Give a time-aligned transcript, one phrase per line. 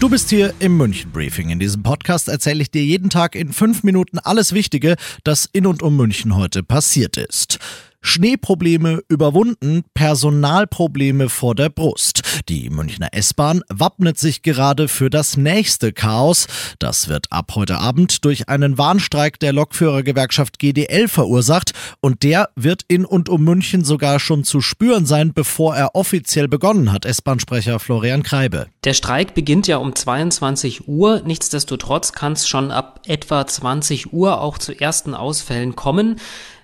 [0.00, 1.50] Du bist hier im München Briefing.
[1.50, 5.66] In diesem Podcast erzähle ich dir jeden Tag in fünf Minuten alles Wichtige, das in
[5.66, 7.58] und um München heute passiert ist.
[8.02, 12.22] Schneeprobleme überwunden, Personalprobleme vor der Brust.
[12.48, 16.46] Die Münchner S-Bahn wappnet sich gerade für das nächste Chaos.
[16.78, 22.82] Das wird ab heute Abend durch einen Warnstreik der Lokführergewerkschaft GDL verursacht und der wird
[22.88, 27.78] in und um München sogar schon zu spüren sein, bevor er offiziell begonnen hat, S-Bahn-Sprecher
[27.78, 28.66] Florian Kreibe.
[28.84, 31.22] Der Streik beginnt ja um 22 Uhr.
[31.24, 36.16] Nichtsdestotrotz kann es schon ab etwa 20 Uhr auch zu ersten Ausfällen kommen.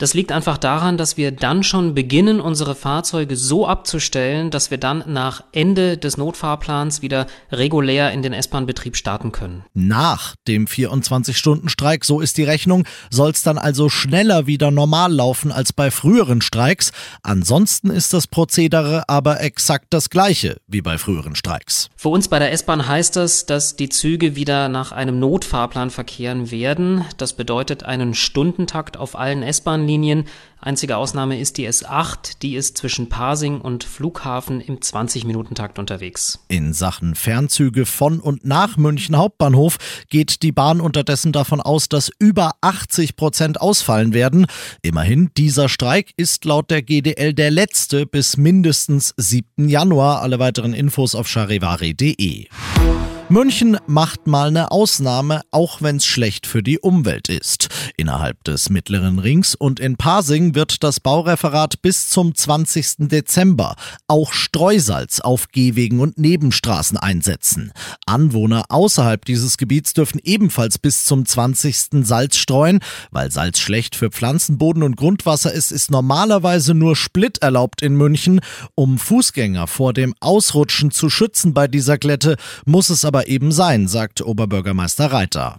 [0.00, 4.78] Das liegt einfach daran, dass wir dann schon beginnen, unsere Fahrzeuge so abzustellen, dass wir
[4.78, 9.64] dann nach Ende des Notfahrplans wieder regulär in den S-Bahn-Betrieb starten können.
[9.74, 15.50] Nach dem 24-Stunden-Streik, so ist die Rechnung, soll es dann also schneller wieder normal laufen
[15.50, 16.92] als bei früheren Streiks.
[17.24, 21.88] Ansonsten ist das Prozedere aber exakt das gleiche wie bei früheren Streiks.
[21.96, 26.52] Für uns bei der S-Bahn heißt das, dass die Züge wieder nach einem Notfahrplan verkehren
[26.52, 27.04] werden.
[27.16, 30.24] Das bedeutet einen Stundentakt auf allen S-Bahn Bahnlinien.
[30.60, 36.40] Einzige Ausnahme ist die S8, die ist zwischen Pasing und Flughafen im 20-Minuten-Takt unterwegs.
[36.48, 39.78] In Sachen Fernzüge von und nach München Hauptbahnhof
[40.10, 44.46] geht die Bahn unterdessen davon aus, dass über 80 Prozent ausfallen werden.
[44.82, 49.68] Immerhin, dieser Streik ist laut der GDL der letzte bis mindestens 7.
[49.68, 50.22] Januar.
[50.22, 52.48] Alle weiteren Infos auf charivari.de.
[53.30, 57.68] München macht mal eine Ausnahme, auch wenn es schlecht für die Umwelt ist.
[57.98, 63.08] Innerhalb des Mittleren Rings und in Pasing wird das Baureferat bis zum 20.
[63.08, 63.76] Dezember
[64.06, 67.72] auch Streusalz auf Gehwegen und Nebenstraßen einsetzen.
[68.06, 72.06] Anwohner außerhalb dieses Gebiets dürfen ebenfalls bis zum 20.
[72.06, 72.80] Salz streuen.
[73.10, 77.94] Weil Salz schlecht für Pflanzen, Boden und Grundwasser ist, ist normalerweise nur Split erlaubt in
[77.94, 78.40] München.
[78.74, 83.50] Um Fußgänger vor dem Ausrutschen zu schützen bei dieser Glätte, muss es aber aber eben
[83.50, 85.58] sein, sagt Oberbürgermeister Reiter.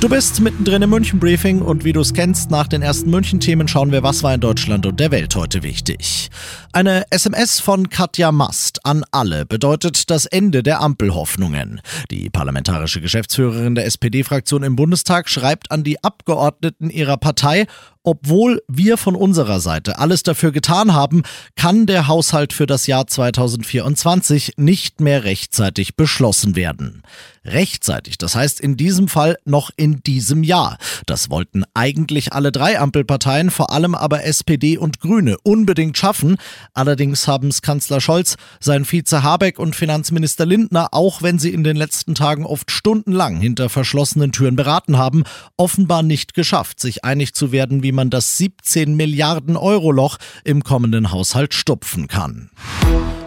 [0.00, 3.92] Du bist mittendrin im München-Briefing und wie du es kennst, nach den ersten München-Themen schauen
[3.92, 6.28] wir, was war in Deutschland und der Welt heute wichtig.
[6.72, 11.80] Eine SMS von Katja Mast an alle bedeutet das Ende der Ampelhoffnungen.
[12.10, 17.66] Die parlamentarische Geschäftsführerin der SPD-Fraktion im Bundestag schreibt an die Abgeordneten ihrer Partei,
[18.06, 21.24] obwohl wir von unserer Seite alles dafür getan haben,
[21.56, 27.02] kann der Haushalt für das Jahr 2024 nicht mehr rechtzeitig beschlossen werden.
[27.44, 30.78] Rechtzeitig, das heißt in diesem Fall noch in diesem Jahr.
[31.06, 36.36] Das wollten eigentlich alle drei Ampelparteien, vor allem aber SPD und Grüne, unbedingt schaffen.
[36.74, 41.64] Allerdings haben es Kanzler Scholz, sein Vize Habeck und Finanzminister Lindner, auch wenn sie in
[41.64, 45.24] den letzten Tagen oft stundenlang hinter verschlossenen Türen beraten haben,
[45.56, 50.62] offenbar nicht geschafft, sich einig zu werden, wie man das 17 Milliarden Euro Loch im
[50.62, 52.50] kommenden Haushalt stopfen kann.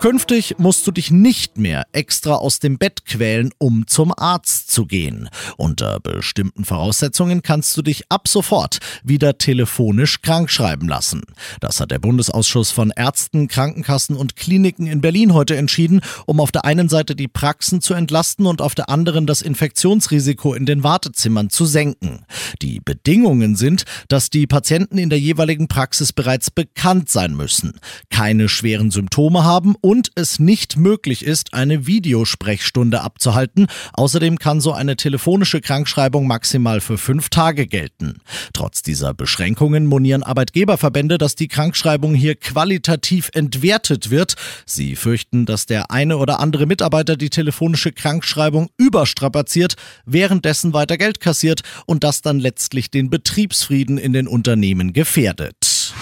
[0.00, 4.86] Künftig musst du dich nicht mehr extra aus dem Bett quälen, um zum Arzt zu
[4.86, 5.28] gehen.
[5.58, 11.20] Unter bestimmten Voraussetzungen kannst du dich ab sofort wieder telefonisch krankschreiben lassen.
[11.60, 16.50] Das hat der Bundesausschuss von Ärzten, Krankenkassen und Kliniken in Berlin heute entschieden, um auf
[16.50, 20.82] der einen Seite die Praxen zu entlasten und auf der anderen das Infektionsrisiko in den
[20.82, 22.24] Wartezimmern zu senken.
[22.62, 27.78] Die Bedingungen sind, dass die Patienten in der jeweiligen Praxis bereits bekannt sein müssen,
[28.08, 33.66] keine schweren Symptome haben und es nicht möglich ist, eine Videosprechstunde abzuhalten.
[33.92, 38.18] Außerdem kann so eine telefonische Krankschreibung maximal für fünf Tage gelten.
[38.52, 44.36] Trotz dieser Beschränkungen monieren Arbeitgeberverbände, dass die Krankschreibung hier qualitativ entwertet wird.
[44.64, 49.74] Sie fürchten, dass der eine oder andere Mitarbeiter die telefonische Krankschreibung überstrapaziert,
[50.06, 55.94] währenddessen weiter Geld kassiert und das dann letztlich den Betriebsfrieden in den Unternehmen gefährdet.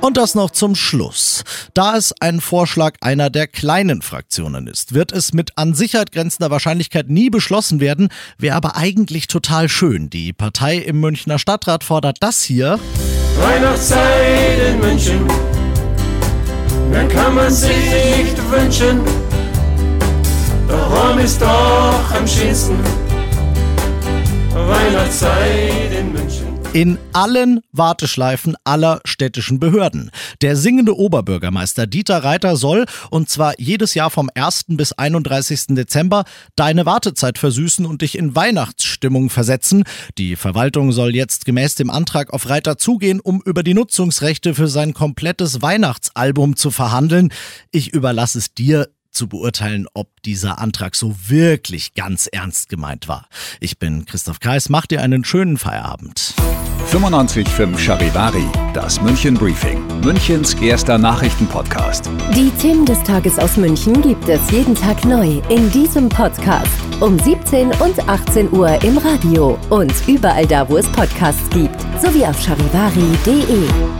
[0.00, 1.44] Und das noch zum Schluss.
[1.74, 6.50] Da es ein Vorschlag einer der kleinen Fraktionen ist, wird es mit an Sicherheit grenzender
[6.50, 8.08] Wahrscheinlichkeit nie beschlossen werden,
[8.38, 10.08] wäre aber eigentlich total schön.
[10.08, 12.78] Die Partei im Münchner Stadtrat fordert das hier.
[13.38, 15.26] Weihnachtszeit in München,
[16.90, 19.00] mehr kann man sich nicht wünschen.
[20.66, 22.78] Darum ist doch am schönsten
[24.54, 26.39] Weihnachtszeit in München.
[26.72, 30.12] In allen Warteschleifen aller städtischen Behörden.
[30.40, 34.66] Der singende Oberbürgermeister Dieter Reiter soll, und zwar jedes Jahr vom 1.
[34.68, 35.62] bis 31.
[35.70, 36.22] Dezember,
[36.54, 39.82] deine Wartezeit versüßen und dich in Weihnachtsstimmung versetzen.
[40.16, 44.68] Die Verwaltung soll jetzt gemäß dem Antrag auf Reiter zugehen, um über die Nutzungsrechte für
[44.68, 47.32] sein komplettes Weihnachtsalbum zu verhandeln.
[47.72, 48.86] Ich überlasse es dir,
[49.20, 53.28] zu beurteilen, ob dieser Antrag so wirklich ganz ernst gemeint war.
[53.60, 56.32] Ich bin Christoph Kreis, mach dir einen schönen Feierabend.
[56.90, 62.08] 95.5 Charivari, das München Briefing, Münchens erster Nachrichtenpodcast.
[62.34, 66.72] Die Themen des Tages aus München gibt es jeden Tag neu in diesem Podcast.
[67.00, 72.24] Um 17 und 18 Uhr im Radio und überall da, wo es Podcasts gibt, sowie
[72.24, 73.99] auf charivari.de.